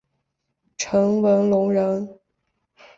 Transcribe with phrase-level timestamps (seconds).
[0.77, 2.19] 陈文龙人。